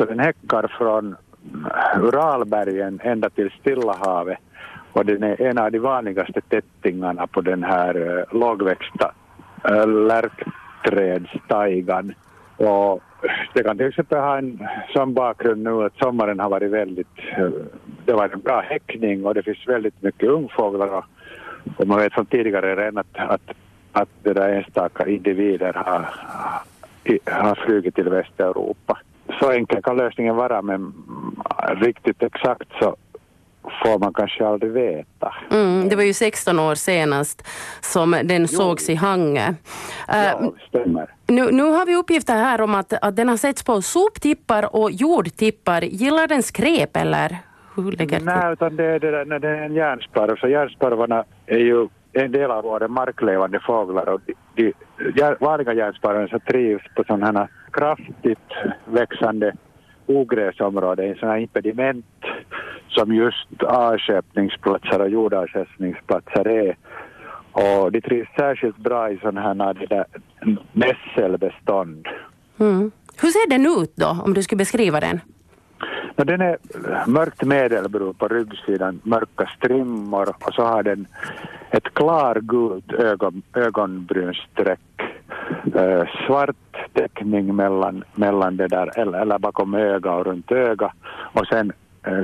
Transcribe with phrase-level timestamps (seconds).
[0.00, 1.16] Så den häckar från
[1.64, 4.38] äh, Uralbergen ända till Stilla havet
[4.92, 9.14] och den är en av de vanligaste tättingarna på den här äh, lågväxta
[9.64, 12.14] äh, lärkträdstaigan.
[12.56, 13.02] Och
[13.54, 17.16] det kan till exempel ha en sån bakgrund nu att sommaren har varit väldigt,
[18.04, 21.04] det var en bra häckning och det finns väldigt mycket ungfåglar och,
[21.76, 23.50] och man vet från tidigare redan att, att,
[23.92, 26.08] att det där enstaka individer har,
[27.42, 28.98] har flugit till Västeuropa.
[29.40, 30.94] Så enkel kan lösningen vara men
[31.80, 32.96] riktigt exakt så
[33.84, 35.34] får man kanske aldrig veta.
[35.50, 37.48] Mm, det var ju 16 år senast
[37.80, 38.46] som den jo.
[38.46, 39.54] sågs i Hangö.
[40.08, 41.14] Ja, stämmer.
[41.26, 44.90] Nu, nu har vi uppgifter här om att, att den har setts på soptippar och
[44.90, 45.82] jordtippar.
[45.82, 47.38] Gillar den skräp eller
[47.76, 51.58] hur ligger det Nej, utan det är, det, det är en järnsparv, så järnsparvarna är
[51.58, 54.20] ju en del av våra marklevande fåglar och
[54.54, 54.72] de,
[55.14, 58.48] de vanliga järnsparvarna trivs på sådana här kraftigt
[58.84, 59.52] växande
[60.06, 62.06] ogräsområden, sådana här impediment
[62.88, 66.76] som just avskeppningsplatser och jordavskeppningsplatser är.
[67.52, 70.06] Och de trivs särskilt bra i sådana här
[70.72, 72.08] nässelbestånd.
[72.58, 72.90] Mm.
[73.22, 75.20] Hur ser den ut då, om du skulle beskriva den?
[76.16, 76.58] No, den är
[77.06, 81.06] mörkt medelbrun på ryggsidan, mörka strimmor och så har den
[81.70, 84.80] ett klargult ögon, ögonbrynsträck,
[85.74, 90.92] äh, svart täckning mellan, mellan det där, eller, eller bakom öga och runt öga
[91.32, 91.72] och sen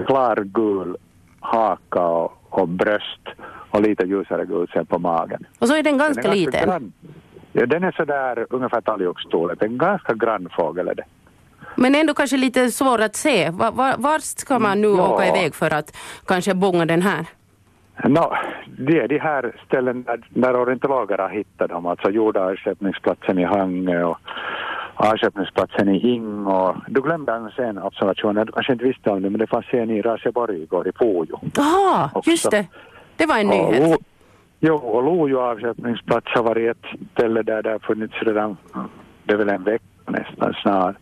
[0.07, 0.97] klargul
[1.41, 3.29] haka och, och bröst
[3.71, 5.47] och lite ljusare gul på magen.
[5.59, 6.69] Och så är den ganska, den är liten?
[6.69, 6.93] Grann,
[7.53, 9.63] ja, den är sådär ungefär talgoxstorlek.
[9.63, 11.05] En ganska grann fågel är det.
[11.77, 13.51] Men ändå kanske lite svår att se.
[13.51, 15.15] Var, var, var ska man nu ja.
[15.15, 17.27] åka iväg för att kanske bonga den här?
[18.05, 18.33] No,
[18.79, 24.05] det är de här ställen där, där ornitologer har hittat dem, alltså jordarsättningsplatsen i Hangö
[24.05, 24.19] och
[24.95, 29.31] avköpningsplatsen i Hing och du glömde en sen observationen, du kanske inte visste om det
[29.31, 31.41] men det fanns en i Raseborg igår i Pujo.
[31.57, 32.67] Jaha, just det.
[33.17, 33.95] Det var en nyhet.
[33.95, 34.03] Och,
[34.61, 38.57] jo, och Lojo avköpningsplats har varit ett ställe där det har funnits redan,
[39.25, 40.97] det är väl en vecka nästan snart.